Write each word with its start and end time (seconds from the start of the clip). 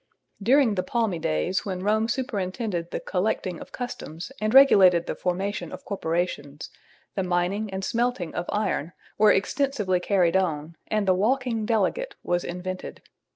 During 0.41 0.73
the 0.73 0.81
palmy 0.81 1.19
days 1.19 1.63
when 1.63 1.83
Rome 1.83 2.07
superintended 2.07 2.89
the 2.89 2.99
collecting 2.99 3.59
of 3.59 3.71
customs 3.71 4.31
and 4.41 4.51
regulated 4.51 5.05
the 5.05 5.13
formation 5.13 5.71
of 5.71 5.85
corporations, 5.85 6.71
the 7.13 7.21
mining 7.21 7.69
and 7.71 7.85
smelting 7.85 8.33
of 8.33 8.47
iron 8.49 8.93
were 9.19 9.31
extensively 9.31 9.99
carried 9.99 10.35
on 10.35 10.75
and 10.87 11.07
the 11.07 11.13
"walking 11.13 11.67
delegate" 11.67 12.15
was 12.23 12.43
invented. 12.43 13.03